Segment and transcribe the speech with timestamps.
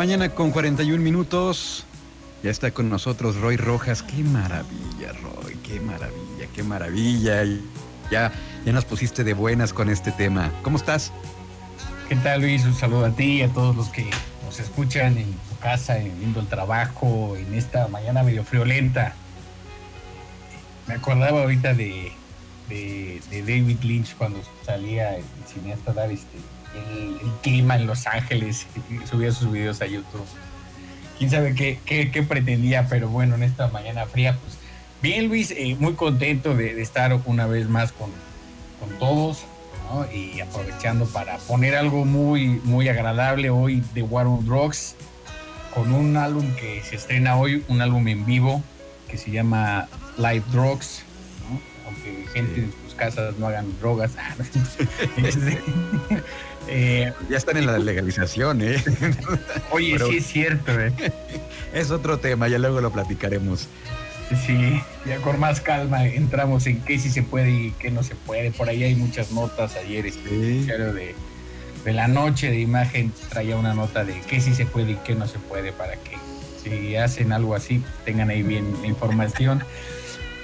[0.00, 1.84] Mañana con 41 minutos.
[2.42, 4.02] Ya está con nosotros Roy Rojas.
[4.02, 5.56] Qué maravilla, Roy.
[5.56, 7.42] Qué maravilla, qué maravilla.
[8.10, 8.32] Ya,
[8.64, 10.50] ya nos pusiste de buenas con este tema.
[10.62, 11.12] ¿Cómo estás?
[12.08, 12.64] ¿Qué tal, Luis?
[12.64, 14.08] Un saludo a ti y a todos los que
[14.42, 19.12] nos escuchan en su casa, viendo el trabajo, en esta mañana medio friolenta.
[20.86, 22.10] Me acordaba ahorita de,
[22.70, 26.38] de, David Lynch cuando salía el cineasta dar este
[26.74, 28.66] el, clima en Los Ángeles
[29.10, 30.26] subía sus videos a YouTube.
[31.18, 34.58] Quién sabe qué, pretendía, pero bueno, en esta mañana fría, pues
[35.02, 38.10] bien Luis, eh, muy contento de, estar una vez más con,
[38.98, 39.44] todos
[40.14, 44.94] y aprovechando para poner algo muy, muy agradable hoy de War on Drugs
[45.74, 48.62] con un álbum que se estrena hoy, un álbum en vivo
[49.08, 51.02] que se llama Live Drugs,
[51.86, 54.12] aunque gente en sus casas no hagan drogas.
[56.68, 58.82] Eh, ya están en la legalización, ¿eh?
[59.70, 60.92] Oye, sí es cierto, ¿eh?
[61.72, 63.68] Es otro tema, ya luego lo platicaremos.
[64.46, 68.14] Sí, ya con más calma entramos en qué sí se puede y qué no se
[68.14, 68.50] puede.
[68.50, 69.76] Por ahí hay muchas notas.
[69.76, 71.14] Ayer este de,
[71.84, 75.14] de la noche de imagen traía una nota de qué sí se puede y qué
[75.14, 76.16] no se puede para que
[76.62, 79.64] si hacen algo así tengan ahí bien la información.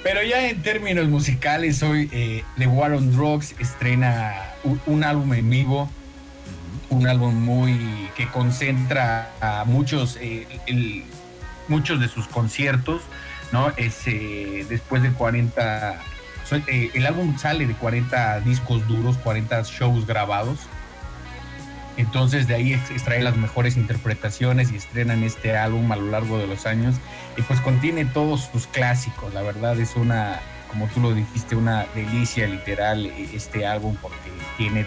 [0.03, 4.33] Pero ya en términos musicales, hoy eh, The War on Drugs estrena
[4.85, 5.89] un álbum en vivo
[6.89, 10.47] un álbum muy que concentra a muchos, eh,
[11.67, 13.01] muchos de sus conciertos,
[13.51, 13.71] ¿no?
[13.77, 16.01] Es, eh, después de 40,
[16.67, 20.59] eh, el álbum sale de 40 discos duros, 40 shows grabados.
[21.97, 26.45] Entonces de ahí extrae las mejores interpretaciones y estrenan este álbum a lo largo de
[26.45, 26.95] los años
[27.37, 29.33] y pues contiene todos sus clásicos.
[29.33, 34.85] La verdad es una, como tú lo dijiste, una delicia literal este álbum porque tiene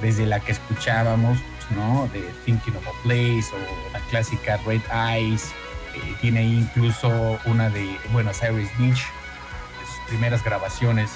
[0.00, 1.38] desde la que escuchábamos,
[1.70, 2.08] ¿no?
[2.12, 5.52] De Thinking of a Place o la clásica Red Eyes.
[5.94, 11.10] Eh, tiene incluso una de Buenos Aires Beach, de sus primeras grabaciones.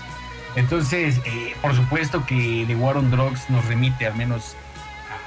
[0.54, 4.54] Entonces, eh, por supuesto que The War on Drugs nos remite al menos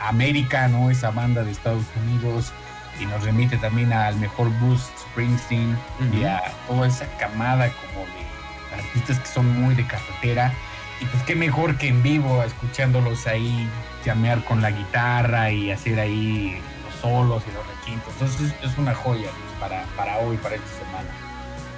[0.02, 0.90] a América, ¿no?
[0.90, 2.52] Esa banda de Estados Unidos
[3.00, 5.78] y nos remite también al mejor Bruce Springsteen
[6.14, 10.54] y a toda esa camada como de artistas que son muy de carretera
[11.02, 13.70] y pues qué mejor que en vivo, escuchándolos ahí
[14.06, 18.14] llamear con la guitarra y hacer ahí los solos y los requintos.
[18.14, 21.10] Entonces es una joya pues, para, para hoy, para esta semana.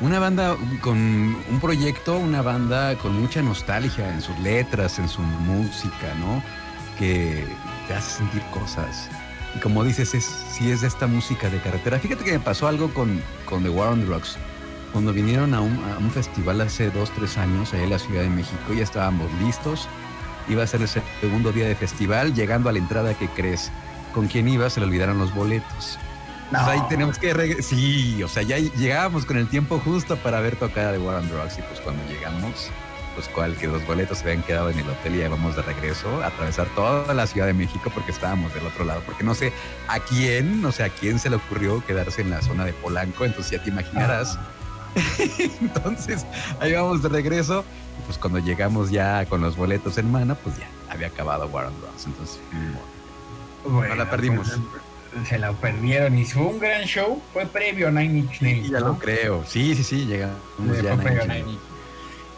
[0.01, 5.21] Una banda con un proyecto, una banda con mucha nostalgia en sus letras, en su
[5.21, 6.41] música, ¿no?
[6.97, 7.45] Que
[7.87, 9.09] te hace sentir cosas.
[9.55, 11.99] Y como dices, es, si es de esta música de carretera.
[11.99, 14.37] Fíjate que me pasó algo con, con The War on Drugs
[14.91, 18.73] cuando vinieron a un, festival hace dos, tres años allá en la Ciudad de México,
[18.73, 19.87] ya estábamos listos.
[20.49, 23.71] Iba a ser el segundo día de festival, llegando a la entrada que crees.
[24.13, 24.69] ¿Con quién iba?
[24.69, 25.97] Se le olvidaron los boletos.
[26.49, 27.63] Pues ahí tenemos que...
[27.63, 31.31] Sí, o sea, ya llegábamos con el tiempo justo para ver tocada de War and
[31.31, 32.69] Drugs y pues cuando llegamos,
[33.15, 35.61] pues cual que los boletos se habían quedado en el hotel y ya íbamos de
[35.61, 39.33] regreso a atravesar toda la Ciudad de México porque estábamos del otro lado, porque no
[39.33, 39.53] sé
[39.87, 43.23] a quién, no sé a quién se le ocurrió quedarse en la zona de Polanco,
[43.23, 44.35] entonces ya te imaginarás.
[44.37, 44.60] Ah.
[45.61, 46.25] Entonces,
[46.59, 47.63] ahí vamos de regreso.
[47.99, 51.73] Y pues cuando llegamos ya con los boletos en mano, pues ya había acabado Warren
[51.79, 52.05] Bros.
[52.05, 52.39] Entonces,
[53.65, 54.49] no la perdimos.
[54.49, 57.21] Pues, se la perdieron y fue un gran show.
[57.33, 58.69] Fue previo a Nine Inch Nails.
[58.69, 59.43] ya lo creo.
[59.45, 60.37] Sí, sí, sí, llegamos
[60.81, 61.59] ya a Nine, Inch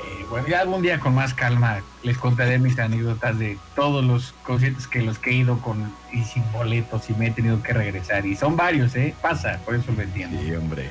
[0.03, 4.33] eh, bueno, ya algún día con más calma les contaré mis anécdotas de todos los
[4.43, 7.73] conciertos que los que he ido con y sin boletos y me he tenido que
[7.73, 8.25] regresar.
[8.25, 9.13] Y son varios, ¿eh?
[9.21, 10.41] Pasa, por eso lo entiendo.
[10.41, 10.89] Sí, hombre.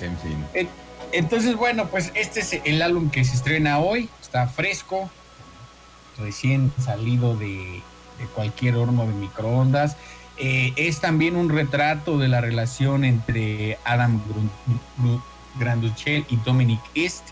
[0.00, 0.68] En fin.
[1.12, 4.08] Entonces, bueno, pues este es el álbum que se estrena hoy.
[4.20, 5.10] Está fresco,
[6.18, 7.82] recién salido de,
[8.34, 9.96] cualquier horno de microondas.
[10.36, 14.22] Eh, es también un retrato de la relación entre Adam
[15.58, 17.28] Granduchel y Dominic East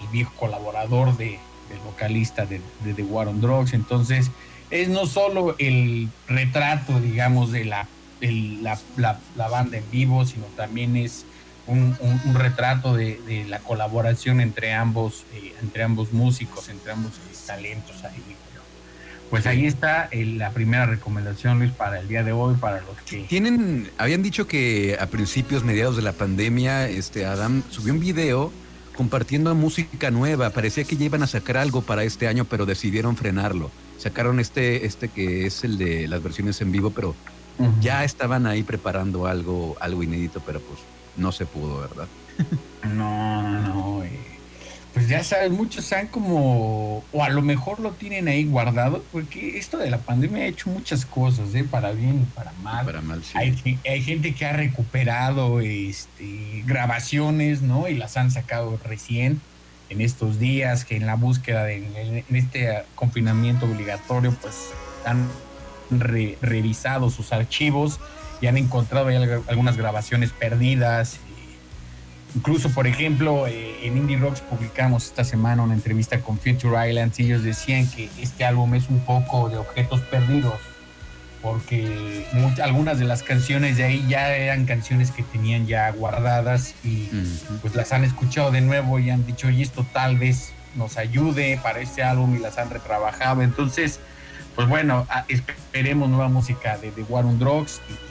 [0.00, 1.38] el viejo colaborador de,
[1.68, 3.72] del vocalista de, The War on Drugs.
[3.72, 4.30] Entonces,
[4.70, 7.88] es no solo el retrato, digamos, de la,
[8.96, 11.24] la, banda en vivo, sino también es
[11.68, 17.12] un, retrato de, la colaboración entre ambos, eh, entre ambos músicos, entre ambos
[17.46, 18.22] talentos ahí.
[19.30, 23.24] Pues ahí está la primera recomendación, Luis, para el día de hoy, para los que...
[23.24, 28.50] Tienen, habían dicho que a principios, mediados de la pandemia, este Adam subió un video
[28.96, 30.50] compartiendo música nueva.
[30.50, 33.70] Parecía que ya iban a sacar algo para este año, pero decidieron frenarlo.
[33.98, 37.14] Sacaron este, este que es el de las versiones en vivo, pero
[37.80, 40.80] ya estaban ahí preparando algo, algo inédito, pero pues
[41.18, 42.08] no se pudo, ¿verdad?
[42.84, 44.04] no, no, no.
[44.04, 44.38] Eh
[44.98, 49.56] pues ya sabes, muchos han como, o a lo mejor lo tienen ahí guardado, porque
[49.56, 51.62] esto de la pandemia ha hecho muchas cosas, ¿eh?
[51.62, 52.84] para bien y para mal.
[52.84, 53.38] Para mal sí.
[53.38, 57.86] hay, hay, gente que ha recuperado este, grabaciones, ¿no?
[57.86, 59.40] Y las han sacado recién
[59.88, 64.70] en estos días, que en la búsqueda de en este confinamiento obligatorio, pues
[65.04, 65.28] han
[66.40, 68.00] revisado sus archivos
[68.40, 69.08] y han encontrado
[69.48, 71.20] algunas grabaciones perdidas
[72.34, 77.18] Incluso, por ejemplo, eh, en Indie Rocks publicamos esta semana una entrevista con Future Islands
[77.20, 80.60] y ellos decían que este álbum es un poco de objetos perdidos,
[81.40, 82.26] porque
[82.62, 87.08] algunas de las canciones de ahí ya eran canciones que tenían ya guardadas y
[87.62, 91.58] pues las han escuchado de nuevo y han dicho, y esto tal vez nos ayude
[91.62, 93.40] para este álbum y las han retrabajado.
[93.40, 94.00] Entonces,
[94.54, 98.07] pues bueno, esperemos nueva música de The War on Drugs y,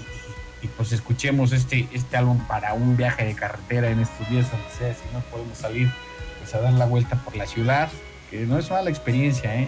[0.68, 4.69] y pues escuchemos este, este álbum para un viaje de carretera en estos días donde
[4.78, 5.90] sea, si no podemos salir
[6.40, 7.90] pues a dar la vuelta por la ciudad,
[8.30, 9.68] que no es mala experiencia, ¿eh?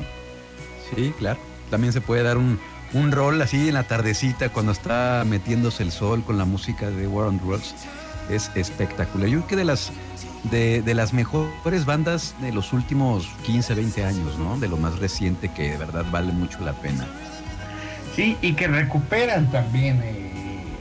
[0.93, 1.39] Sí, claro.
[1.69, 2.59] También se puede dar un,
[2.93, 7.07] un rol así en la tardecita cuando está metiéndose el sol con la música de
[7.07, 7.75] War on Drugs.
[8.29, 9.29] Es espectacular.
[9.29, 9.91] Yo creo que de las,
[10.51, 14.59] de, de, las mejores bandas de los últimos 15, 20 años, ¿no?
[14.59, 17.07] De lo más reciente que de verdad vale mucho la pena.
[18.15, 20.28] Sí, y que recuperan también eh,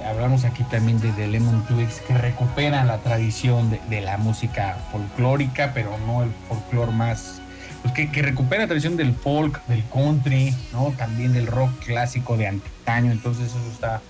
[0.08, 5.72] hablamos aquí también de The Lemon Twigs, que recuperan la tradición de, la música folclórica,
[5.74, 7.40] pero no el folclore más,
[7.82, 10.92] pues que, que, recupera la tradición del folk, del country, ¿no?
[10.96, 14.00] También del rock clásico de antaño, entonces eso está,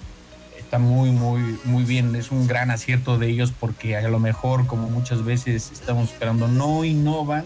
[0.56, 4.66] está muy, muy, muy bien, es un gran acierto de ellos porque a lo mejor,
[4.66, 7.44] como muchas veces estamos esperando, no innovan,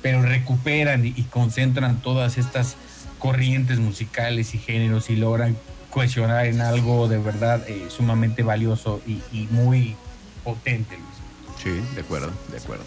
[0.00, 2.76] pero recuperan y concentran todas estas
[3.18, 5.56] corrientes musicales y géneros y logran
[5.90, 9.96] cohesionar en algo de verdad eh, sumamente valioso y, muy
[10.44, 11.62] potente, Luis.
[11.62, 12.84] Sí, de acuerdo, de acuerdo.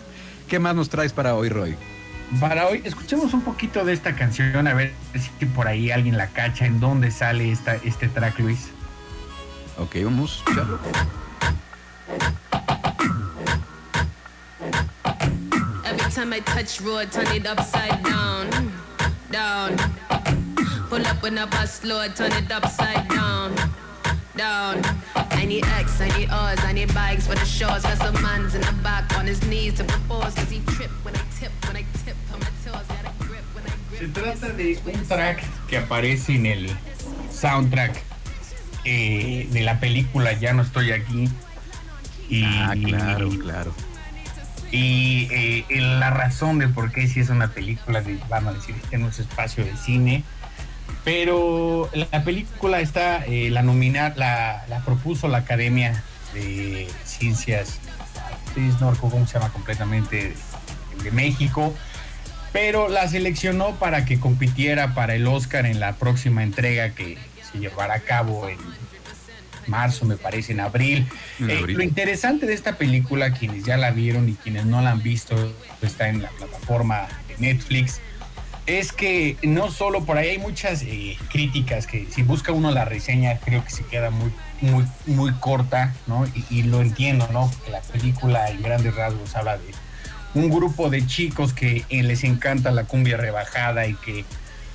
[0.48, 1.76] ¿Qué más nos traes para hoy, Roy?
[2.40, 4.94] Para hoy, escuchemos un poquito de esta canción, a ver
[5.40, 8.70] si por ahí alguien la cacha, en dónde sale esta, este track, Luis.
[9.78, 10.80] Ok, vamos a escucharlo.
[15.86, 18.50] Every time I touch road, turn it upside down,
[19.30, 19.91] down.
[20.92, 23.56] Pull up when I bust slow, turn it upside down,
[24.36, 24.82] down.
[25.16, 27.84] I need X, I need O's, I need bikes for the shows.
[27.84, 30.36] Got some man's in the back on his knees to propose.
[30.36, 32.86] Cause he trip when I tip, when I tip on my toes.
[32.90, 34.02] Got a grip when I grip.
[34.02, 36.70] Se trata de un track que aparece en el
[37.32, 37.96] soundtrack
[38.84, 41.30] eh, de la película Ya no estoy aquí.
[42.28, 43.74] Y, ah, claro, claro.
[44.74, 48.76] Y eh, la razón de por qué si es una película de, vamos a decir,
[48.92, 50.26] en un espacio de cine,
[51.04, 56.04] pero la película está, eh, la nominar, la, propuso la Academia
[56.34, 57.80] de Ciencias,
[58.80, 60.34] no cómo se llama completamente,
[61.04, 61.74] de, México,
[62.54, 67.18] pero la seleccionó para que compitiera para el Oscar en la próxima entrega que
[67.52, 68.60] se llevará a cabo en
[69.66, 71.08] marzo, me parece, en abril.
[71.40, 75.02] Eh, lo interesante de esta película, quienes ya la vieron y quienes no la han
[75.02, 75.36] visto,
[75.82, 78.00] está en la plataforma de Netflix
[78.66, 82.86] es que no solo por ahí hay muchas eh, críticas que si busca uno la
[82.86, 86.26] reseña creo que se queda muy muy muy corta, ¿no?
[86.50, 87.52] Y, lo entiendo, ¿no?
[87.66, 89.74] Que la película en grandes rasgos habla de
[90.36, 94.24] un grupo de chicos que eh, les encanta la cumbia rebajada y que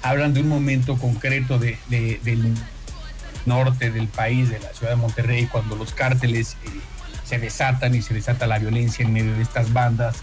[0.03, 2.55] hablan de un momento concreto de, del
[3.47, 6.71] norte del país, de la ciudad de Monterrey, cuando los cárteles eh,
[7.25, 10.17] se desatan y se desata la violencia en medio de estas bandas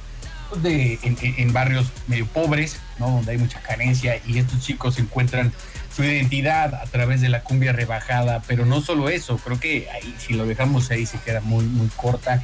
[0.62, 3.10] de, en, barrios medio pobres, ¿no?
[3.10, 5.52] Donde hay mucha carencia y estos chicos encuentran
[5.96, 10.34] su identidad a través de la cumbia rebajada, pero no solo eso, creo que si
[10.34, 12.42] lo dejamos ahí se queda muy, muy corta.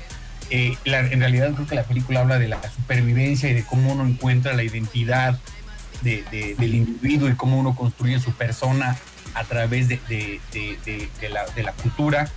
[0.51, 4.05] Eh, en realidad creo que la película habla de la supervivencia y de cómo uno
[4.05, 5.37] encuentra la identidad
[6.01, 8.97] del individuo y cómo uno construye su persona
[9.35, 9.99] a través de
[11.61, 12.31] la cultura,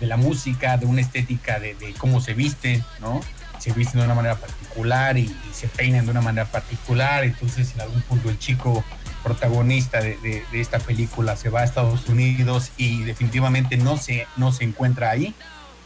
[0.00, 3.20] de la música, de una estética de, cómo se viste, ¿no?
[3.58, 7.24] Se visten de una manera particular y, se peinan de una manera particular.
[7.24, 8.84] Entonces, en algún punto, el chico
[9.22, 14.64] protagonista de, esta película se va a Estados Unidos y definitivamente no se, no se
[14.64, 15.34] encuentra ahí,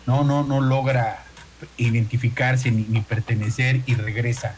[0.07, 1.25] no, no, no logra
[1.77, 4.57] identificarse ni, ni pertenecer y regresa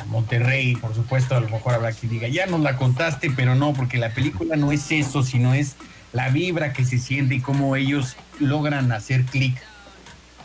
[0.00, 0.74] a Monterrey.
[0.76, 3.98] Por supuesto, a lo mejor habrá quien diga, ya nos la contaste, pero no, porque
[3.98, 5.76] la película no es eso, sino es
[6.12, 9.56] la vibra que se siente y cómo ellos logran hacer clic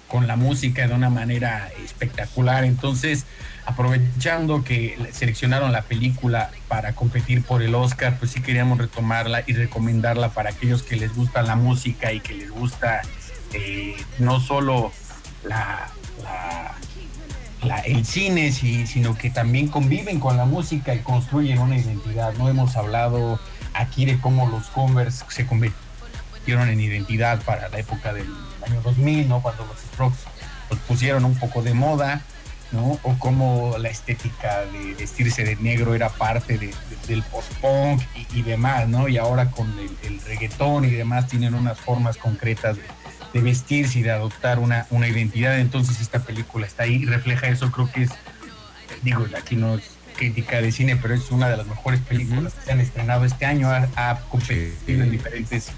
[0.08, 2.64] con la música de una manera espectacular.
[2.64, 3.26] Entonces,
[3.66, 9.54] aprovechando que seleccionaron la película para competir por el Oscar, pues sí queríamos retomarla y
[9.54, 13.02] recomendarla para aquellos que les gusta la música y que les gusta
[13.54, 14.92] eh, no solo
[15.44, 15.88] la,
[17.86, 22.34] el cine, sino que también conviven con la música y construyen una identidad.
[22.36, 23.40] No hemos hablado
[23.74, 28.28] aquí de cómo los Converse se convirtieron en identidad para la época del
[28.66, 29.42] año 2000, ¿no?
[29.42, 30.20] Cuando los Strokes
[30.70, 32.22] los pusieron un poco de moda,
[32.72, 33.00] ¿no?
[33.04, 36.58] O cómo la estética de vestirse de negro era parte
[37.08, 38.02] del post-punk
[38.34, 39.08] y, demás, ¿no?
[39.08, 44.12] Y ahora con el, reggaetón y demás tienen unas formas concretas de, vestirse y de
[44.12, 45.60] adoptar una, una identidad.
[45.60, 47.70] Entonces esta película está ahí y refleja eso.
[47.72, 48.12] Creo que es,
[49.04, 52.62] digo, aquí no es crítica de cine, pero es una de las mejores películas que
[52.66, 53.70] se han estrenado este año.
[53.70, 55.72] Ha, competido en diferentes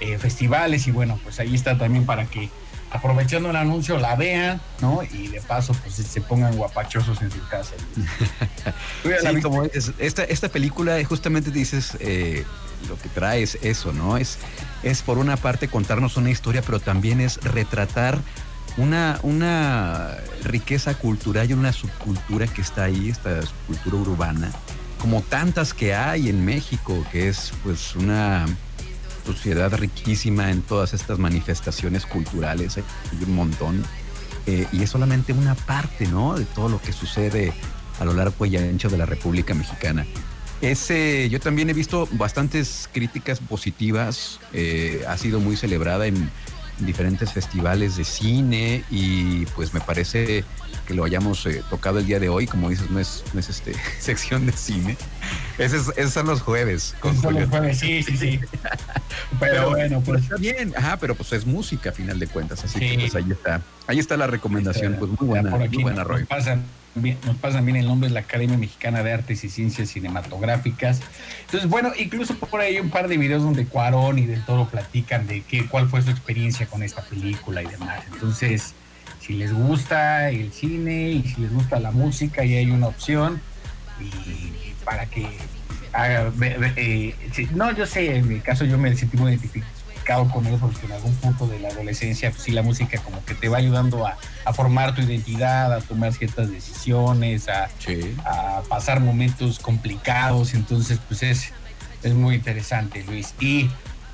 [0.00, 2.50] eh, festivales y bueno, pues ahí está también para que
[2.90, 5.00] aprovechando el anuncio la vean, ¿no?
[5.02, 7.74] Y de paso pues se pongan guapachosos en su casa.
[9.04, 12.44] sí, como esta, esta película justamente dices eh,
[12.88, 14.16] lo que trae es eso, ¿no?
[14.16, 14.38] Es,
[14.82, 18.18] es por una parte contarnos una historia, pero también es retratar
[18.76, 24.50] una, una riqueza cultural y una subcultura que está ahí, esta subcultura urbana,
[24.98, 28.46] como tantas que hay en México, que es pues una
[29.24, 33.82] sociedad riquísima en todas estas manifestaciones culturales, hay un montón,
[34.46, 36.34] eh, y es solamente una parte, ¿no?
[36.34, 37.52] De todo lo que sucede
[37.98, 40.06] a lo largo y ancho de la República Mexicana.
[40.60, 46.30] Ese, yo también he visto bastantes críticas positivas, eh, ha sido muy celebrada en
[46.78, 50.44] diferentes festivales de cine y pues me parece
[50.90, 53.48] que lo hayamos eh, tocado el día de hoy, como dices, no es, no es
[53.48, 54.96] este, sección de cine.
[55.56, 56.96] Esos, son los jueves.
[57.22, 58.40] son los jueves, sí, sí, sí.
[59.38, 62.80] pero, bueno, pues está bien, ajá, pero pues es música a final de cuentas, así
[62.80, 63.62] que pues ahí está.
[63.86, 66.22] Ahí está la recomendación, pues muy buena, muy buena, Roy.
[66.22, 71.02] nos pasan bien el nombre es la Academia Mexicana de Artes y Ciencias Cinematográficas.
[71.44, 74.68] Entonces, bueno, incluso por ahí hay un par de videos donde Cuarón y Del Toro
[74.68, 78.02] platican de qué, cuál fue su experiencia con esta película y demás.
[78.12, 78.74] Entonces,
[79.30, 83.40] si les gusta el cine y si les gusta la música, y hay una opción
[84.00, 85.24] y para que
[85.92, 86.32] haga,
[86.74, 87.14] eh,
[87.54, 90.92] no, yo sé, en mi caso yo me sentí muy identificado con él porque en
[90.92, 94.16] algún punto de la adolescencia, pues sí, la música como que te va ayudando a,
[94.52, 97.70] formar tu identidad, a tomar ciertas decisiones, a,
[98.24, 101.52] a pasar momentos complicados, entonces pues es,
[102.02, 103.32] es muy interesante, Luis.
[103.38, 103.70] Y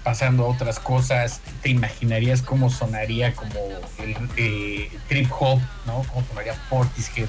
[0.06, 3.58] pasando otras cosas, te imaginarías cómo sonaría como
[3.98, 6.04] el eh, trip hop, ¿no?
[6.12, 7.26] Cómo sonaría Portishead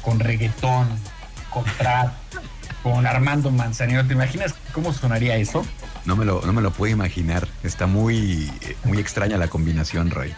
[0.00, 0.88] con reggaetón,
[1.50, 2.14] con trap,
[2.82, 4.06] con Armando Manzanero.
[4.06, 5.66] ¿Te imaginas cómo sonaría eso?
[6.06, 7.46] No me lo, no me lo puedo imaginar.
[7.62, 8.50] Está muy,
[8.84, 10.34] muy extraña la combinación, Roy.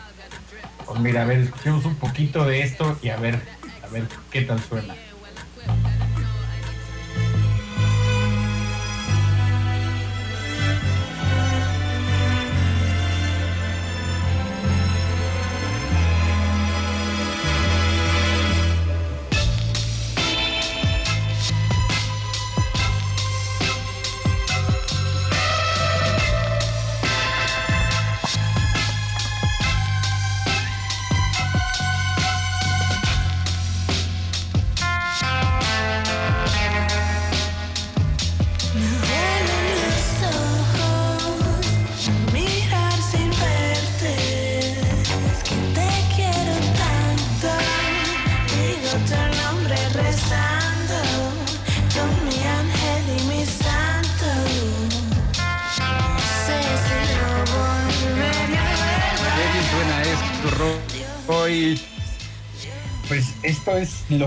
[0.87, 3.41] Pues mira, a ver, escuchemos un poquito de esto y a ver,
[3.85, 4.97] a ver qué tal suena.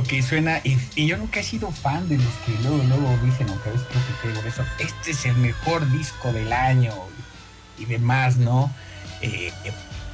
[0.03, 3.69] Que suena, y, yo nunca he sido fan de los que luego, luego dicen, aunque
[3.69, 6.93] a veces creo que te digo eso, este es el mejor disco del año
[7.77, 8.71] y, demás, ¿no?
[9.21, 9.51] Eh,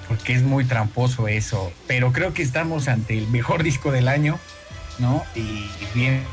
[0.07, 4.39] porque es muy tramposo eso, pero creo que estamos ante el mejor disco del año,
[4.97, 5.23] ¿no?
[5.35, 6.25] Y viene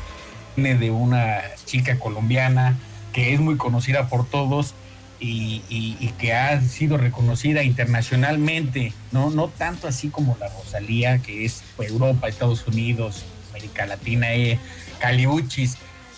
[0.55, 2.75] de una chica colombiana
[3.13, 4.73] que es muy conocida por todos
[5.19, 9.29] y, que ha sido reconocida internacionalmente, ¿no?
[9.29, 13.23] No tanto así como la Rosalía, que es Europa, Estados Unidos,
[13.57, 14.59] América Latina, eh,
[14.99, 15.77] Caliuchis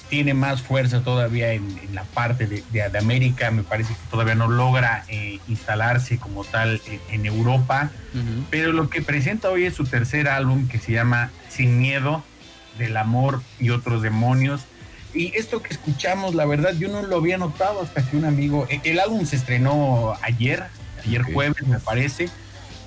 [0.09, 5.05] tiene más fuerza todavía en, la parte de, América, me parece que todavía no logra
[5.07, 6.81] eh, instalarse como tal
[7.11, 7.91] en, Europa,
[8.49, 12.23] pero lo que presenta hoy es su tercer álbum que se llama Sin Miedo,
[12.79, 14.61] del Amor y otros demonios,
[15.13, 18.67] y esto que escuchamos, la verdad, yo no lo había notado hasta que un amigo.
[18.69, 20.63] E, el álbum se estrenó ayer,
[21.03, 22.29] ayer jueves, me parece.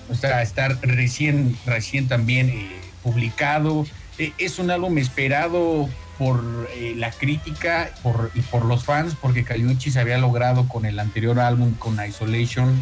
[0.08, 3.86] O sea, estar recién, recién también eh, publicado.
[4.22, 7.90] E, es un álbum esperado por eh, la crítica
[8.34, 12.72] y por los fans, porque Caliucci se había logrado con el anterior álbum, con Isolation,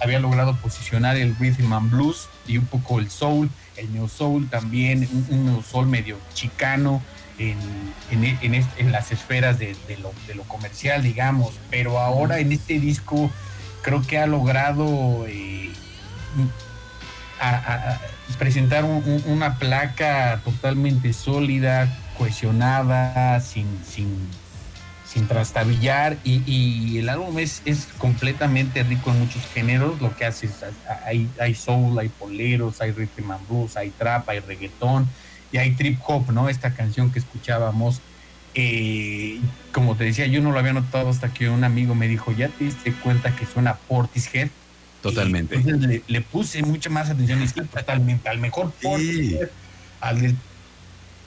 [0.00, 4.48] había logrado posicionar el rhythm and blues y un poco el soul, el neo soul
[4.48, 7.02] también, un, un soul medio chicano
[7.38, 7.58] en,
[8.10, 13.30] en, las esferas de, lo, comercial, digamos, pero ahora en este disco
[13.82, 15.70] creo que ha logrado eh,
[18.38, 24.28] presentar una placa totalmente sólida, cohesionada, sin, sin,
[25.06, 30.46] sin trastabillar y, el álbum es, es, completamente rico en muchos géneros, lo que hace
[30.46, 30.64] es,
[31.04, 35.08] hay, hay soul, hay poleros, hay rhythm and blues, hay trap, hay reggaetón,
[35.52, 36.48] y hay trip hop, ¿no?
[36.48, 38.00] Esta canción que escuchábamos.
[38.54, 39.38] Eh,
[39.72, 42.48] como te decía, yo no lo había notado hasta que un amigo me dijo, ¿ya
[42.48, 44.48] te diste cuenta que suena Portishead?
[45.10, 45.56] Totalmente.
[45.56, 49.48] entonces le, puse mucha más atención y totalmente al mejor Portishead,
[50.00, 50.36] al del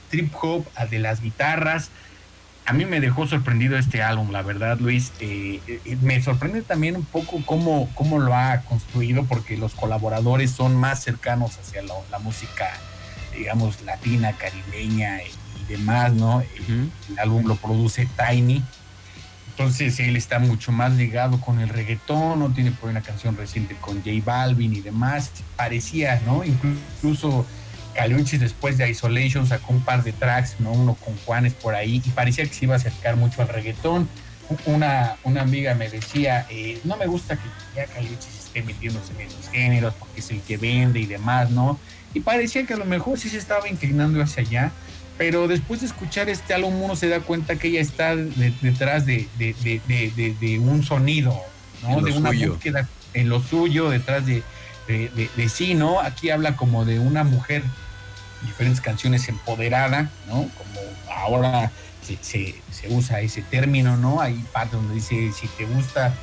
[0.10, 1.90] trip hop, al de las guitarras.
[2.66, 5.12] A mí me dejó sorprendido este álbum, la verdad, Luis.
[5.20, 10.52] Eh, eh, me sorprende también un poco cómo, cómo lo ha construido, porque los colaboradores
[10.52, 12.70] son más cercanos hacia la música
[13.40, 15.32] digamos, latina, caribeña y,
[15.70, 16.42] demás, ¿no?
[16.42, 18.64] El álbum lo produce Tiny.
[19.60, 23.76] Entonces él está mucho más ligado con el reggaetón, no tiene por una canción reciente
[23.76, 25.32] con J Balvin y demás.
[25.58, 26.44] Parecía, ¿no?
[26.46, 27.46] Incluso
[27.94, 30.72] Caluchis después de Isolation sacó un par de tracks, ¿no?
[30.72, 34.08] Uno con Juanes por ahí y parecía que se iba a acercar mucho al reggaetón.
[34.66, 39.28] Una, una amiga me decía, eh, no me gusta que ya Caluchis esté metiéndose en
[39.28, 41.78] esos géneros porque es el que vende y demás, ¿no?
[42.14, 44.72] y parecía que a lo mejor sí se estaba inclinando hacia allá,
[45.20, 49.28] pero después de escuchar este álbum uno se da cuenta que ella está detrás de,
[50.62, 51.38] un sonido,
[51.84, 52.00] ¿no?
[52.02, 54.42] De una búsqueda en lo suyo, detrás de,
[55.50, 56.00] sí, ¿no?
[56.00, 57.64] Aquí habla como de una mujer,
[58.44, 60.50] diferentes canciones empoderada, ¿no?
[60.58, 60.80] Como
[61.14, 61.70] ahora
[62.02, 64.22] se, se usa ese término, ¿no?
[64.22, 66.16] Hay parte donde dice, si te gusta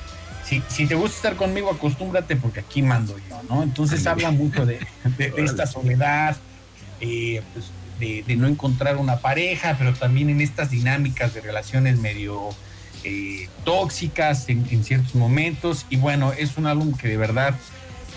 [0.68, 3.62] si, te gusta estar conmigo, acostúmbrate porque aquí mando yo, ¿no?
[3.62, 4.78] Entonces habla mucho de,
[5.36, 6.34] esta soledad,
[7.00, 7.66] eh, pues,
[7.98, 12.50] de, no encontrar una pareja, pero también en estas dinámicas de relaciones medio
[13.04, 15.86] eh, tóxicas en, ciertos momentos.
[15.90, 17.54] Y bueno, es un álbum que de verdad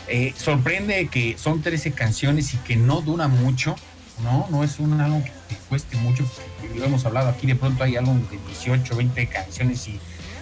[0.07, 3.75] eh, sorprende que son 13 canciones y que no dura mucho,
[4.23, 4.47] ¿no?
[4.49, 6.29] No es un álbum que cueste mucho,
[6.75, 9.99] lo hemos hablado aquí, de pronto hay álbumes de 18, 20 canciones y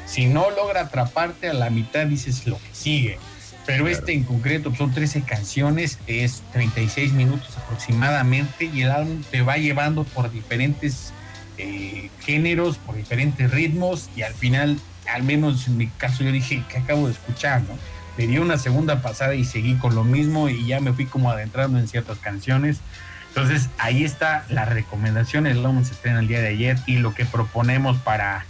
[0.07, 3.19] si no logra atraparte a la mitad, dices lo que sigue.
[3.67, 9.41] Pero este en concreto son 13 canciones, es 36 minutos aproximadamente y el álbum te
[9.41, 11.11] va llevando por diferentes
[11.57, 14.79] eh, géneros, por diferentes ritmos y al final,
[15.13, 17.61] al menos en mi caso, yo dije, que acabo de escuchar?
[17.63, 17.77] ¿no?
[18.17, 21.29] Le di una segunda pasada y seguí con lo mismo y ya me fui como
[21.29, 22.77] adentrando en ciertas canciones.
[23.27, 27.13] Entonces ahí está la recomendación, el álbum se estrena el día de ayer y lo
[27.13, 28.45] que proponemos para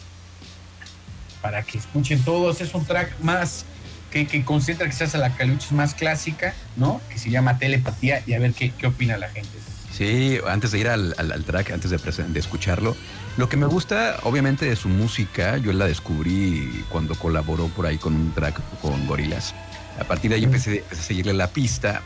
[1.42, 2.62] para que escuchen todos.
[2.62, 3.66] Es un track más
[4.12, 7.02] que, que concentra quizás a la caluchis más clásica, ¿no?
[7.10, 9.58] Que se llama Telepatía y a ver qué, qué opina la gente.
[9.98, 12.96] Sí, antes de ir al, al, track, antes de, de, escucharlo,
[13.36, 17.98] lo que me gusta, obviamente, de su música, yo la descubrí cuando colaboró por ahí
[17.98, 19.56] con un track con Gorilas.
[20.00, 22.04] A partir de ahí empecé, a seguirle la pista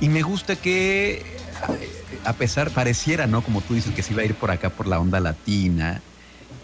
[0.00, 1.36] y me gusta que,
[2.24, 3.42] a pesar, pareciera, ¿no?
[3.42, 6.00] Como tú dices, que se iba a ir por acá por la onda latina,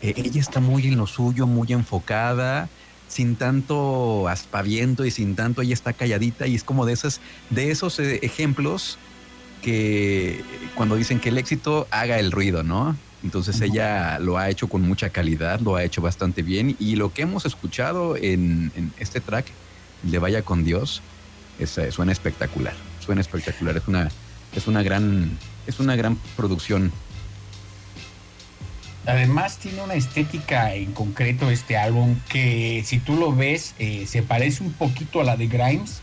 [0.00, 2.70] eh, ella está muy en lo suyo, muy enfocada,
[3.12, 7.20] sin tanto aspaviento y sin tanto, ella está calladita y es como de, esas,
[7.50, 8.98] de esos eh, ejemplos
[9.60, 10.42] que
[10.74, 12.96] cuando dicen que el éxito haga el ruido, ¿no?
[13.22, 17.12] Entonces ella lo ha hecho con mucha calidad, lo ha hecho bastante bien y lo
[17.12, 19.46] que hemos escuchado en, este track,
[20.02, 21.02] de Vaya con Dios,
[21.58, 24.10] es, eh, suena espectacular, suena espectacular, es una,
[24.56, 26.90] es una gran es una gran producción.
[29.06, 34.22] Además tiene una estética en concreto este álbum que si tú lo ves eh, se
[34.22, 36.02] parece un poquito a la de Grimes.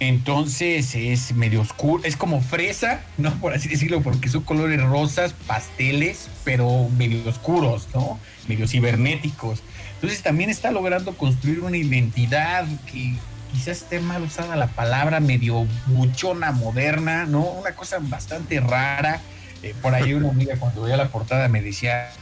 [0.00, 3.32] Entonces es medio oscuro, es como fresa, ¿no?
[3.34, 8.18] Por así decirlo, porque son colores rosas, pasteles, pero medio oscuros, ¿no?
[8.48, 9.62] Medio cibernéticos.
[9.94, 13.14] Entonces también está logrando construir una identidad que
[13.52, 17.42] quizás esté mal usada la palabra, medio buchona moderna, ¿no?
[17.42, 19.20] Una cosa bastante rara.
[19.64, 22.12] Eh, por ahí una amiga cuando veía la portada me decía,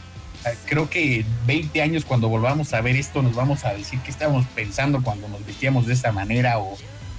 [0.65, 4.45] creo que 20 años cuando volvamos a ver esto nos vamos a decir qué estábamos
[4.55, 6.77] pensando cuando nos vestíamos de esa manera o,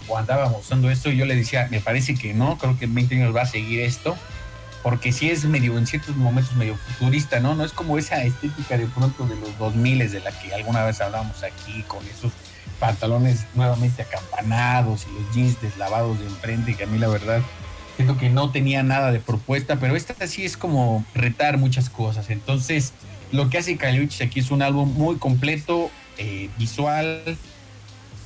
[0.08, 1.10] o andábamos usando esto.
[1.10, 3.46] Y yo le decía, me parece que no, creo que en 20 años va a
[3.46, 4.16] seguir esto
[4.82, 7.54] porque sí es medio, en ciertos momentos medio futurista, ¿no?
[7.54, 11.02] No es como esa estética de pronto de los 2000 de la que alguna vez
[11.02, 12.32] hablábamos aquí, con esos
[12.80, 17.42] pantalones nuevamente acampanados y los jeans deslavados de enfrente, que a mí la verdad
[17.96, 22.30] siento que no tenía nada de propuesta, pero esta sí es como retar muchas cosas.
[22.30, 22.92] Entonces,
[23.32, 27.36] lo que hace Kaliuch aquí es un álbum muy completo, eh, visual,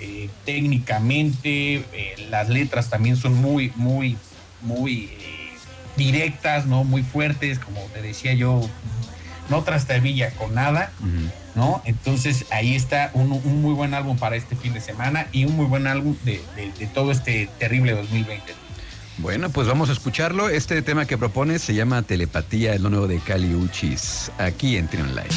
[0.00, 4.16] eh, técnicamente, eh, las letras también son muy, muy,
[4.62, 5.10] muy
[5.96, 6.84] directas, ¿no?
[6.84, 8.60] Muy fuertes, como te decía yo,
[9.48, 10.92] no trastabilla con nada,
[11.54, 11.82] ¿no?
[11.84, 13.28] Entonces ahí está un,
[13.62, 16.86] muy buen álbum para este fin de semana y un muy buen álbum de, de
[16.86, 18.67] todo este terrible 2020.
[19.18, 20.48] Bueno, pues vamos a escucharlo.
[20.48, 25.14] Este tema que propones se llama Telepatía, el nuevo de Cali Uchis, aquí en Trion
[25.14, 25.28] Live.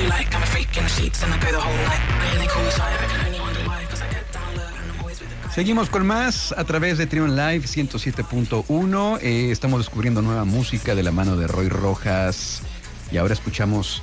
[0.00, 0.34] You like.
[0.34, 2.00] I'm a freak in the sheets and I go the whole night.
[2.00, 3.84] I hear they call me shy, I can only wonder why.
[3.84, 6.98] Cause I get down low and I'm always with the Seguimos con más a través
[6.98, 9.18] de Trion Live 107.1.
[9.22, 12.62] Eh, estamos descubriendo nueva música de la mano de Roy Rojas.
[13.10, 14.02] Y ahora escuchamos.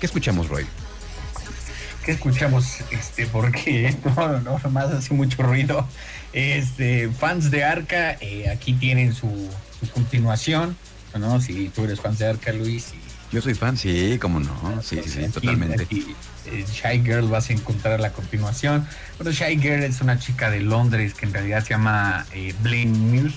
[0.00, 0.66] ¿Qué escuchamos, Roy?
[2.04, 2.80] ¿Qué escuchamos?
[2.90, 4.10] Este, porque esto
[4.44, 5.86] no más hace mucho ruido.
[6.32, 9.48] Este, fans de Arca, eh, aquí tienen su,
[9.80, 10.76] su continuación.
[11.18, 11.40] ¿no?
[11.40, 12.92] Si tú eres fan de Arca, Luis.
[13.30, 14.82] Yo soy fan, sí, cómo no.
[14.82, 15.82] Sí, sí, sí, totalmente.
[15.82, 16.14] Aquí,
[16.46, 18.86] eh, Shy Girl vas a encontrar la continuación.
[19.18, 22.96] Bueno, Shy Girl es una chica de Londres que en realidad se llama eh, Blaine
[22.96, 23.36] Muse.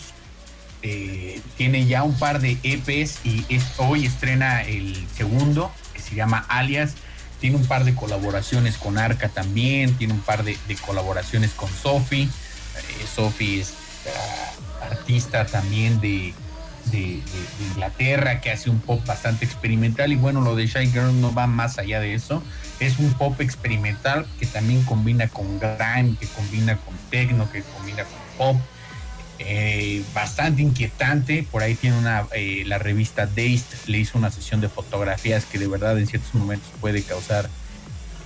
[0.84, 3.46] Eh, tiene ya un par de EPs y
[3.78, 6.94] hoy estrena el segundo, que se llama Alias.
[7.42, 12.30] Tiene un par de colaboraciones con Arca también, tiene un par de, colaboraciones con Sophie.
[13.14, 13.74] Sophie es
[14.82, 16.34] artista también de,
[16.92, 17.22] de,
[17.70, 21.48] Inglaterra que hace un pop bastante experimental y bueno, lo de Shy Girl no va
[21.48, 22.44] más allá de eso.
[22.80, 28.04] Es un pop experimental que también combina con grime, que combina con techno, que combina
[28.04, 28.62] con pop.
[29.40, 31.46] Eh, bastante inquietante.
[31.50, 35.58] Por ahí tiene una, eh, la revista Dazed le hizo una sesión de fotografías que
[35.58, 37.50] de verdad en ciertos momentos puede causar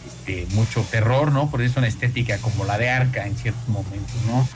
[0.06, 1.49] este, mucho terror, ¿no?
[1.49, 4.47] Porque es una estética como la de Arca en ciertos momentos, ¿no?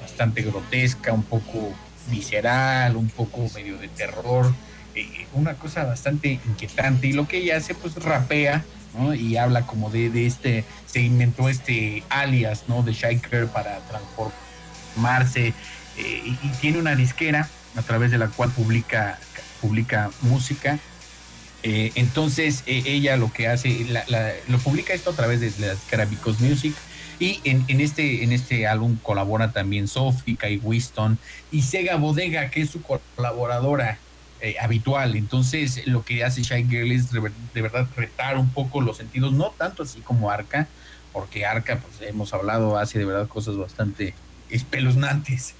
[0.00, 1.72] Bastante grotesca, un poco
[2.08, 4.52] visceral, un poco medio de terror,
[4.94, 7.08] eh, una cosa bastante inquietante.
[7.08, 8.64] Y lo que ella hace, pues rapea,
[8.96, 9.14] ¿no?
[9.14, 12.82] Y habla como de, de este, se inventó este alias, ¿no?
[12.82, 15.48] De Shiker para transformarse.
[15.96, 19.18] Eh, y, tiene una disquera a través de la cual publica,
[19.60, 20.78] publica música.
[21.62, 23.86] Eh, entonces ella lo que hace,
[24.48, 26.06] lo publica esto a través de la disquera
[26.40, 26.74] Music
[27.18, 31.18] y en, este, en este álbum colabora también Sophie, Kai Winston
[31.50, 33.98] y Sega Bodega, que es su colaboradora
[34.40, 35.16] eh, habitual.
[35.16, 37.20] Entonces, lo que hace Shy Girl es de,
[37.62, 40.68] verdad retar un poco los sentidos, no tanto así como Arca,
[41.12, 44.14] porque Arca, pues hemos hablado, hace de verdad cosas bastante
[44.50, 45.54] espeluznantes.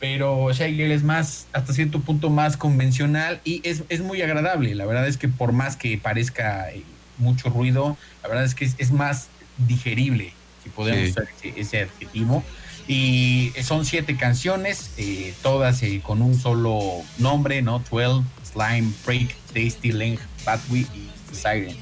[0.00, 4.74] Pero Shy Girl es más, hasta cierto punto, más convencional y es, es muy agradable.
[4.74, 6.82] La verdad es que por más que parezca eh,
[7.18, 12.42] mucho ruido, la verdad es que es más digerible si podemos usar ese, adjetivo.
[12.88, 17.82] Y son siete canciones, eh, todas eh, con un solo nombre, ¿no?
[17.90, 21.76] 12, Slime, Break, Tasty, Length, Batwee y Siren.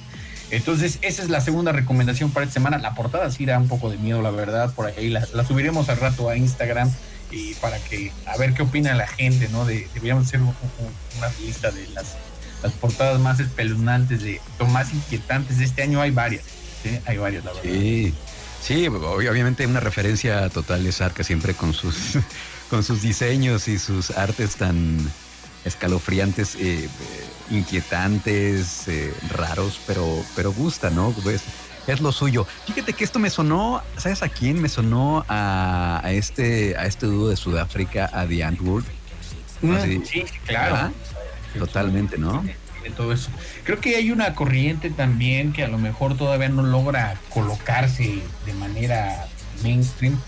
[0.51, 2.79] Entonces, esa es la segunda recomendación para esta semana.
[2.79, 4.75] La portada sí da un poco de miedo, la verdad.
[4.75, 6.91] Por ahí la, subiremos al rato a Instagram
[7.31, 9.65] y para que a ver qué opina la gente, ¿no?
[9.65, 12.17] De, deberíamos hacer una lista de las,
[12.63, 16.01] las portadas más espeluznantes, de, más inquietantes de este año.
[16.01, 16.43] Hay varias,
[17.07, 17.71] hay varias, la verdad.
[17.71, 18.13] Sí.
[18.63, 22.19] Sí, obviamente una referencia total es Arca siempre con sus,
[22.71, 24.99] con sus diseños y sus artes tan
[25.65, 26.89] escalofriantes, eh,
[27.51, 31.11] inquietantes, eh, raros, pero, pero gusta, ¿no?
[31.23, 31.43] Pues,
[31.87, 32.47] es lo suyo.
[32.67, 34.61] Fíjate que esto me sonó, ¿sabes a quién?
[34.61, 38.85] Me sonó a, este, a este dúo de Sudáfrica, a The Antwoord.
[39.63, 40.93] Mm, sí, claro.
[41.59, 42.45] Totalmente, ¿no?
[42.91, 43.31] Todo eso.
[43.65, 48.53] Creo que hay una corriente también que a lo mejor todavía no logra colocarse de
[48.55, 49.27] manera
[49.63, 50.19] mainstream,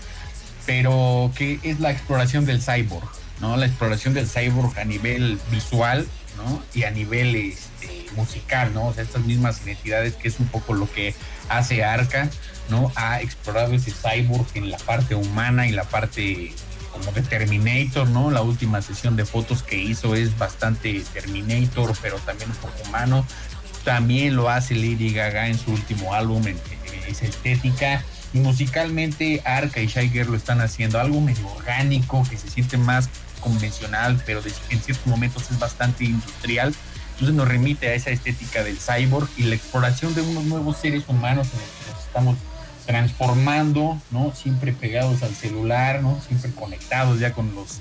[0.65, 3.09] pero que es la exploración del cyborg,
[3.41, 3.57] ¿no?
[3.57, 6.61] La exploración del cyborg a nivel visual, ¿no?
[6.73, 8.87] Y a nivel este, musical, ¿no?
[8.87, 11.13] O sea, estas mismas identidades que es un poco lo que
[11.49, 12.29] hace Arca,
[12.69, 12.91] ¿no?
[12.95, 16.53] Ha explorado ese cyborg en la parte humana y la parte
[16.93, 18.31] como de Terminator, ¿no?
[18.31, 23.25] La última sesión de fotos que hizo es bastante Terminator, pero también un poco humano.
[23.83, 26.57] También lo hace Lady Gaga en su último álbum, en,
[27.07, 28.03] esa estética.
[28.33, 33.09] Y musicalmente Arca y Shy lo están haciendo algo medio orgánico, que se siente más
[33.41, 36.73] convencional, pero en ciertos momentos es bastante industrial.
[37.13, 41.03] Entonces nos remite a esa estética del cyborg y la exploración de unos nuevos seres
[41.07, 42.37] humanos en los que nos estamos
[42.85, 44.33] transformando, ¿no?
[44.35, 46.19] Siempre pegados al celular, ¿no?
[46.27, 47.79] Siempre conectados ya con los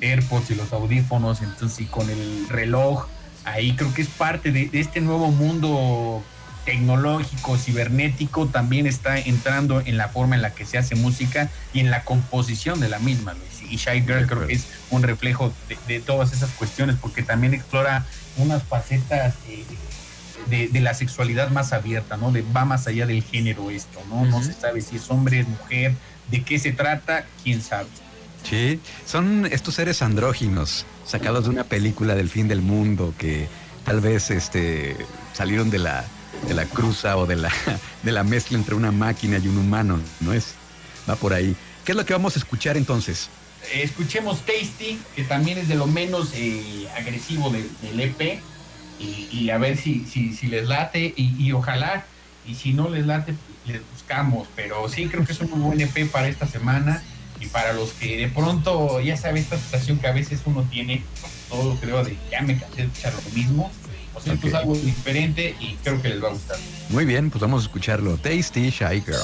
[0.00, 3.06] AirPods y los audífonos, entonces y con el reloj.
[3.44, 6.22] Ahí creo que es parte de, este nuevo mundo
[6.64, 11.80] tecnológico, cibernético, también está entrando en la forma en la que se hace música y
[11.80, 13.34] en la composición de la misma,
[13.68, 15.52] Y Shy Girl creo que es un reflejo
[15.88, 18.06] de, todas esas cuestiones, porque también explora
[18.38, 19.64] unas facetas eh,
[20.48, 22.32] de, la sexualidad más abierta, ¿no?
[22.32, 24.24] De va más allá del género esto, ¿no?
[24.24, 25.94] No se sabe si es hombre, es mujer,
[26.30, 27.88] de qué se trata, quién sabe.
[28.48, 33.48] Sí, son estos seres andróginos sacados de una película del fin del mundo que
[33.84, 34.96] tal vez este,
[35.32, 36.04] salieron de la,
[36.46, 37.50] de la cruza o de la,
[38.02, 40.54] de la mezcla entre una máquina y un humano, ¿no es?
[41.08, 41.56] Va por ahí.
[41.84, 43.28] ¿Qué es lo que vamos a escuchar entonces?
[43.72, 48.40] escuchemos Tasty, que también es de lo menos eh, agresivo del EP
[48.98, 52.04] y, a ver si, si, si les late y, ojalá,
[52.46, 53.34] y si no les late,
[53.66, 57.02] les buscamos, pero sí creo que es un muy buen EP para esta semana
[57.40, 61.02] y para los que de pronto, ya sabe esta sensación que a veces uno tiene,
[61.48, 63.70] todo creo de ya me cansé de escuchar lo mismo,
[64.14, 66.56] o sea, esto es algo diferente y creo que les va a gustar.
[66.90, 68.16] Muy bien, pues vamos a escucharlo.
[68.16, 69.18] Tasty Shy Girl.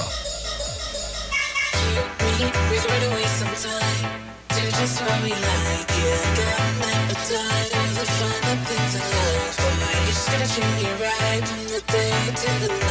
[10.41, 12.90] gotta you right from the day to the night.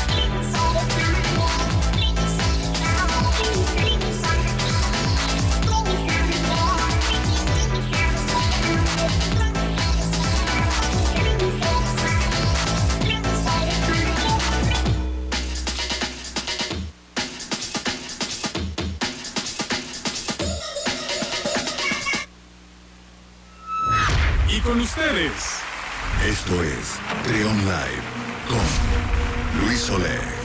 [26.25, 28.01] Esto es Trion Live
[28.47, 30.40] con Luis Soler.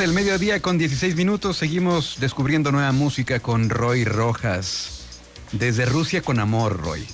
[0.00, 1.56] El mediodía con 16 minutos.
[1.56, 5.06] Seguimos descubriendo nueva música con Roy Rojas.
[5.52, 7.06] Desde Rusia con amor, Roy.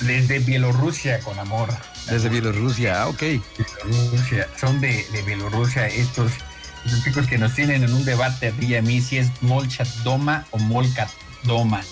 [0.00, 1.68] Desde Bielorrusia con amor.
[2.08, 3.22] Desde Bielorrusia, ah, ok.
[3.84, 4.48] Bielorrusia.
[4.58, 6.32] Son de, Bielorrusia estos,
[7.04, 9.88] chicos que nos tienen en un debate a ti y a mí si es Molchat
[10.02, 11.10] Doma o Molkat
[11.44, 11.82] Doma.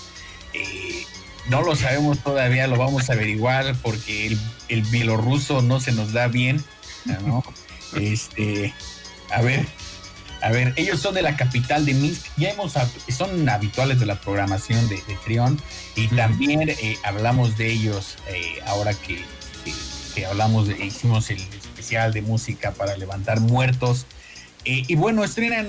[0.53, 1.05] Eh,
[1.49, 6.13] no lo sabemos todavía, lo vamos a averiguar porque el, el bielorruso no se nos
[6.13, 6.63] da bien.
[7.25, 7.43] ¿no?
[7.95, 8.73] este,
[9.31, 9.67] a ver,
[10.41, 12.73] a ver, ellos son de la capital de Minsk, ya hemos,
[13.09, 15.61] son habituales de la programación de, Trión
[15.95, 19.23] y también eh, hablamos de ellos eh, ahora que,
[20.25, 24.05] hablamos, de, hicimos el especial de música para levantar muertos.
[24.65, 25.67] Eh, y bueno, estrenan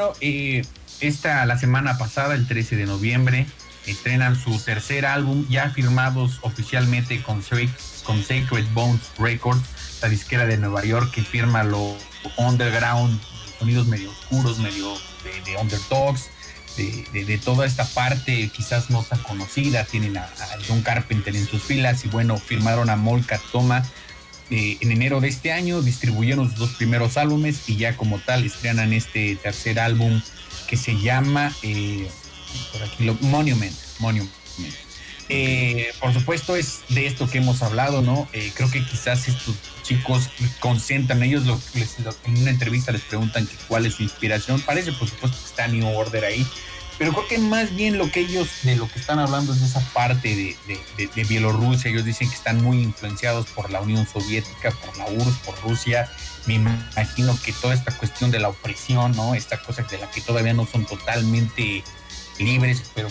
[1.00, 3.46] esta la semana pasada, el 13 de noviembre,
[3.86, 7.42] estrenan su tercer álbum ya firmados oficialmente con,
[8.04, 9.62] con Sacred Bones Records,
[10.02, 11.96] la disquera de Nueva York que firma lo
[12.36, 13.20] underground
[13.60, 14.92] sonidos medio oscuros, medio
[15.44, 16.30] de, underdogs,
[16.76, 19.84] de, toda esta parte quizás no tan conocida.
[19.84, 20.28] Tienen a,
[20.66, 23.84] John Carpenter en sus filas y bueno, firmaron a Molka Toma
[24.50, 28.44] eh, en enero de este año, distribuyeron sus dos primeros álbumes y ya como tal
[28.44, 30.20] estrenan este tercer álbum
[30.66, 32.08] que se llama, eh,
[32.72, 33.76] por aquí, lo, Monument.
[33.98, 34.32] Monument.
[35.32, 38.28] Eh, por supuesto es de esto que hemos hablado, ¿no?
[38.32, 39.54] Eh, creo que quizás estos
[39.84, 40.28] chicos
[40.58, 41.60] concentran, ellos lo,
[42.24, 45.86] en una entrevista les preguntan cuál es su inspiración, parece por supuesto que está New
[45.86, 46.44] Order ahí,
[46.98, 49.66] pero creo que más bien lo que ellos, de lo que están hablando es de
[49.66, 50.56] esa parte de,
[51.14, 55.38] de, Bielorrusia, ellos dicen que están muy influenciados por la Unión Soviética, por la URSS,
[55.46, 56.10] por Rusia,
[56.46, 59.36] me imagino que toda esta cuestión de la opresión, ¿no?
[59.36, 61.84] Esta cosa de la que todavía no son totalmente
[62.40, 63.06] libres, que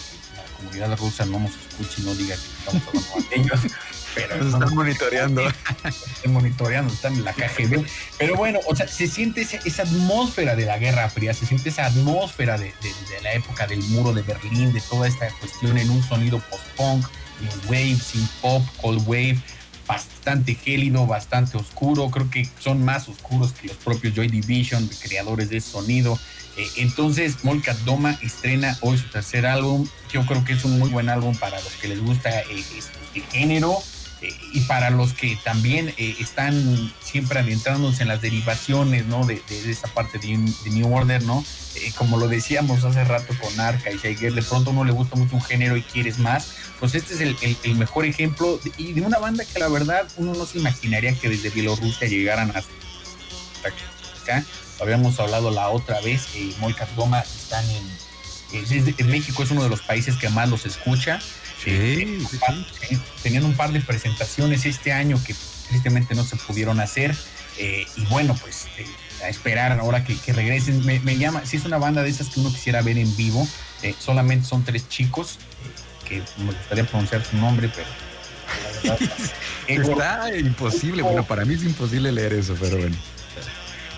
[0.59, 3.59] comunidad rusa no nos escuche y no diga que estamos hablando de ellos.
[4.15, 5.47] Pero están monitoreando.
[5.47, 7.85] Están monitoreando, están en la KGB.
[8.17, 11.85] Pero bueno, o sea, se siente esa, atmósfera de la Guerra Fría, se siente esa
[11.85, 12.73] atmósfera de,
[13.23, 17.05] la época del muro de Berlín, de toda esta cuestión en un sonido post-punk,
[17.41, 19.39] en wave, sin pop, cold wave,
[19.87, 22.09] bastante gélido, bastante oscuro.
[22.09, 26.19] Creo que son más oscuros que los propios Joy Division, creadores de sonido.
[26.59, 29.87] Eh, entonces, Molkat Doma estrena hoy su tercer álbum.
[30.11, 33.21] Yo creo que es un muy buen álbum para los que les gusta eh, este
[33.31, 33.77] género
[34.21, 39.25] eh, y para los que también están siempre adentrándose en las derivaciones, ¿no?
[39.25, 40.37] De, esa parte de,
[40.69, 41.45] New Order, ¿no?
[41.95, 45.37] como lo decíamos hace rato con Arca y Shiger, de pronto uno le gusta mucho
[45.37, 46.55] un género y quieres más.
[46.81, 50.45] Pues este es el, mejor ejemplo y de una banda que la verdad uno no
[50.45, 52.73] se imaginaría que desde Bielorrusia llegaran hasta
[53.63, 54.43] acá
[54.81, 57.83] habíamos hablado la otra vez, eh, Molcas Goma están en,
[58.51, 61.19] en, México, es uno de los países que más los escucha.
[61.63, 65.35] Sí, eh, Tenían un par de presentaciones este año que
[65.67, 67.15] tristemente no se pudieron hacer.
[67.57, 68.85] Eh, y bueno, pues eh,
[69.23, 70.85] a esperar ahora que, regresen.
[70.85, 73.47] Me, llama, si es una banda de esas que uno quisiera ver en vivo,
[73.99, 75.37] solamente son tres chicos,
[76.07, 77.87] que me gustaría pronunciar su nombre, pero
[79.67, 82.95] Está imposible, bueno, para mí es imposible leer eso, pero bueno.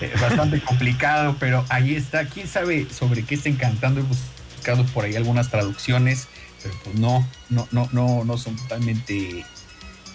[0.02, 2.26] Este, bastante complicado, pero ahí está.
[2.26, 4.00] ¿Quién sabe sobre qué estén cantando?
[4.00, 6.28] He buscado por ahí algunas traducciones,
[6.62, 9.46] pero pues no, no, no, no, no son totalmente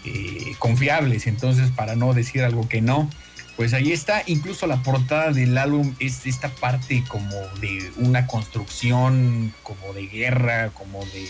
[0.04, 1.26] eh, confiables.
[1.26, 3.08] Entonces, para no decir algo que no,
[3.56, 4.22] pues ahí está.
[4.26, 10.70] Incluso la portada del álbum es esta parte como de una construcción, como de guerra,
[10.70, 11.28] como de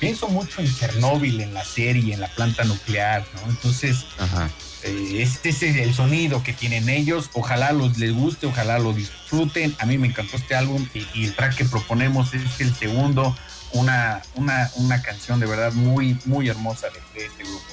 [0.00, 3.50] pienso mucho en Chernóbil, en la serie, en la planta nuclear, ¿no?
[3.50, 4.50] Entonces, Ajá.
[4.84, 7.30] Este es el sonido que tienen ellos.
[7.34, 9.74] Ojalá los les guste, ojalá lo disfruten.
[9.78, 13.36] A mí me encantó este álbum y, el track que proponemos es el segundo.
[13.72, 17.64] Una, una, una canción de verdad muy, muy hermosa de, este grupo.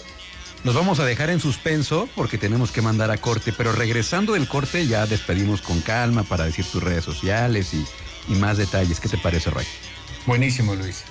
[0.64, 4.48] Nos vamos a dejar en suspenso porque tenemos que mandar a corte, pero regresando del
[4.48, 7.86] corte ya despedimos con calma para decir tus redes sociales y,
[8.28, 9.00] y más detalles.
[9.00, 9.66] ¿Qué te parece, Ray?
[10.26, 11.04] Buenísimo, Luis.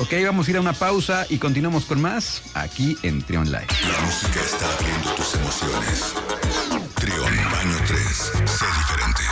[0.00, 3.66] Ok, vamos a ir a una pausa y continuamos con más aquí en Trion Live.
[3.82, 6.14] La música está abriendo tus emociones.
[6.94, 7.98] Trion Baño 3.
[7.98, 9.22] Sé diferente.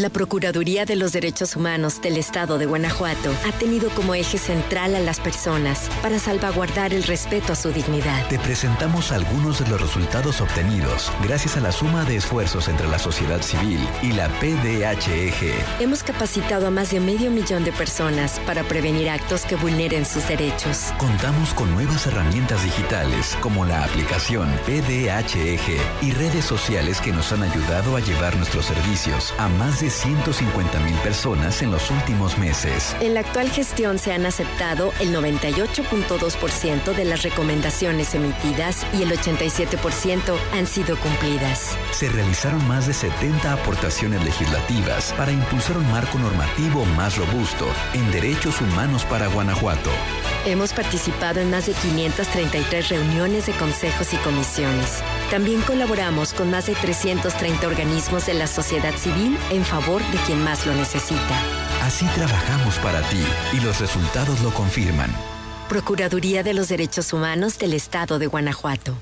[0.00, 4.94] La Procuraduría de los Derechos Humanos del Estado de Guanajuato ha tenido como eje central
[4.94, 8.26] a las personas para salvaguardar el respeto a su dignidad.
[8.28, 12.98] Te presentamos algunos de los resultados obtenidos gracias a la suma de esfuerzos entre la
[12.98, 15.52] sociedad civil y la PDHEG.
[15.80, 20.26] Hemos capacitado a más de medio millón de personas para prevenir actos que vulneren sus
[20.26, 20.94] derechos.
[20.96, 27.42] Contamos con nuevas herramientas digitales como la aplicación PDHEG y redes sociales que nos han
[27.42, 32.94] ayudado a llevar nuestros servicios a más de 150 mil personas en los últimos meses.
[33.00, 39.10] En la actual gestión se han aceptado el 98.2% de las recomendaciones emitidas y el
[39.10, 41.76] 87% han sido cumplidas.
[41.90, 48.10] Se realizaron más de 70 aportaciones legislativas para impulsar un marco normativo más robusto en
[48.12, 49.90] derechos humanos para Guanajuato.
[50.46, 55.02] Hemos participado en más de 533 reuniones de consejos y comisiones.
[55.30, 60.42] También colaboramos con más de 330 organismos de la sociedad civil en favor de quien
[60.44, 61.40] más lo necesita.
[61.82, 63.22] Así trabajamos para ti
[63.54, 65.10] y los resultados lo confirman.
[65.68, 68.96] Procuraduría de los Derechos Humanos del Estado de Guanajuato.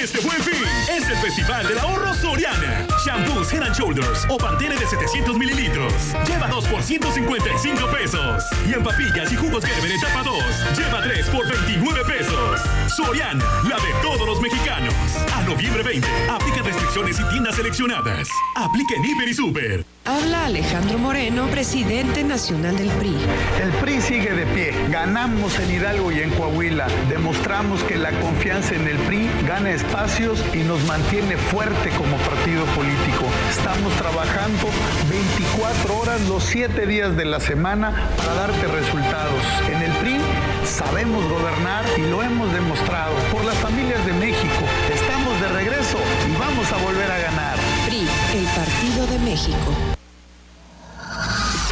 [0.00, 2.86] Este buen fin es el Festival del Ahorro Soriana.
[3.04, 5.92] Shampoos Head and Shoulders o Pantene de 700 mililitros.
[6.24, 8.44] Lleva 2 por 155 pesos.
[8.68, 12.60] Y en papillas y jugos Gerber etapa 2, lleva 3 por 29 pesos.
[12.94, 14.94] Soriana, la de todos los mexicanos.
[15.34, 18.28] A noviembre 20, aplica restricciones y tiendas seleccionadas.
[18.54, 19.84] Aplica en Hiper y Super.
[20.04, 23.14] Habla Alejandro Moreno, presidente nacional del PRI.
[23.62, 24.72] El PRI sigue de pie.
[24.90, 26.86] Ganamos en Hidalgo y en Coahuila.
[27.10, 32.64] Demostramos que la confianza en el PRI gana espacios y nos mantiene fuerte como partido
[32.76, 33.24] político.
[33.50, 34.68] Estamos trabajando
[35.08, 39.42] 24 horas los 7 días de la semana para darte resultados.
[39.70, 40.18] En el PRI
[40.64, 44.64] sabemos gobernar y lo hemos demostrado por las familias de México.
[44.92, 47.56] Estamos de regreso y vamos a volver a ganar.
[47.86, 49.74] PRI, el Partido de México.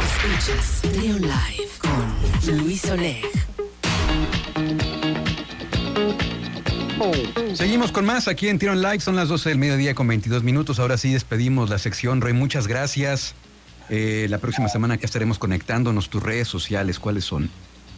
[0.07, 3.25] Escuchas Trion Live con Luis Oleg.
[7.53, 8.99] Seguimos con más aquí en Tiron Live.
[8.99, 10.79] Son las 12 del mediodía con 22 minutos.
[10.79, 12.21] Ahora sí despedimos la sección.
[12.21, 13.35] Roy, muchas gracias.
[13.89, 17.49] Eh, la próxima semana que estaremos conectándonos, tus redes sociales, ¿cuáles son?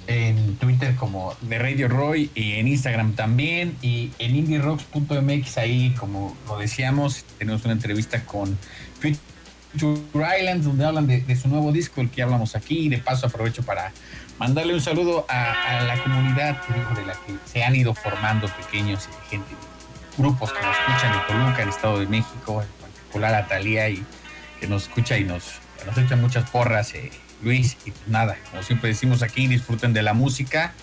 [0.07, 6.35] En Twitter como de Radio Roy y en Instagram también y en indierocks.mx ahí como
[6.47, 8.57] lo decíamos tenemos una entrevista con
[8.99, 13.61] Future Islands donde hablan de, su nuevo disco el que hablamos aquí de paso aprovecho
[13.61, 13.91] para
[14.39, 16.61] mandarle un saludo a, la comunidad
[16.95, 19.55] de la que se han ido formando pequeños y gente
[20.17, 24.03] grupos que nos escuchan en Toluca, en Estado de México, en particular a Talía y
[24.59, 27.11] que nos escucha y nos nos echan muchas porras, eh,
[27.41, 30.73] Luis, y pues nada, como siempre decimos aquí, disfruten de la música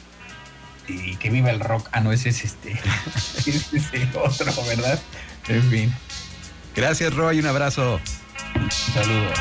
[0.88, 1.88] y que viva el rock.
[1.92, 2.72] Ah, no, ese es este,
[3.38, 4.98] ese es el otro, ¿verdad?
[5.48, 5.94] En fin.
[6.74, 8.00] Gracias, Roy, un abrazo.
[8.54, 9.32] Un saludo.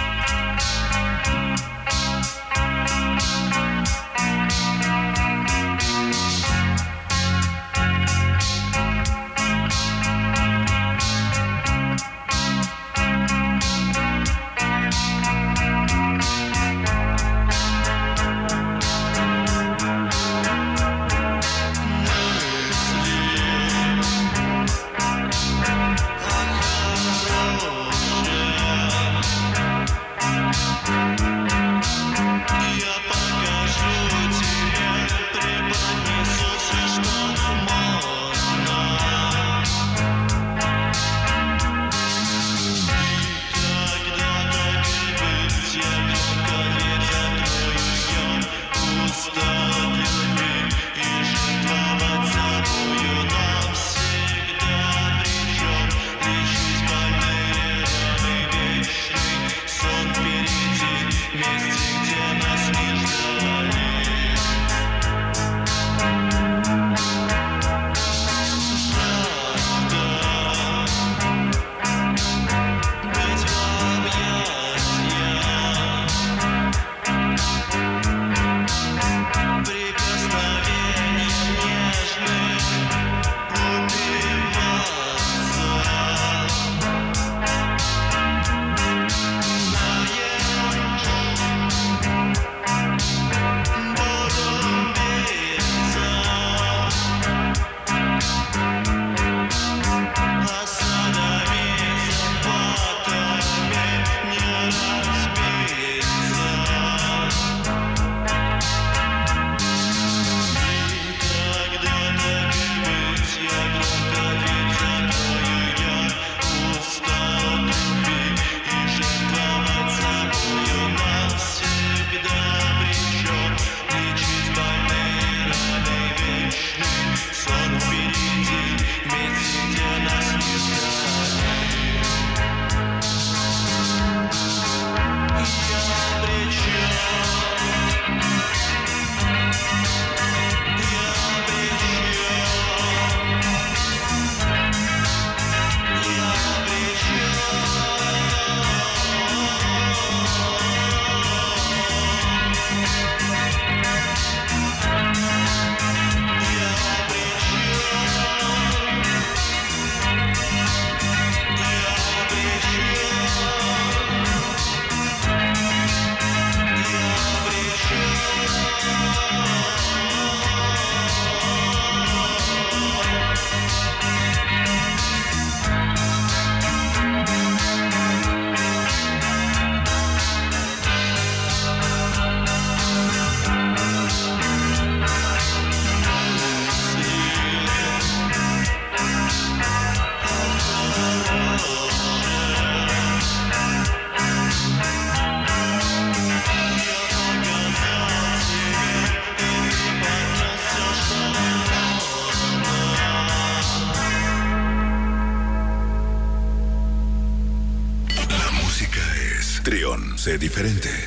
[210.37, 211.04] Diferente.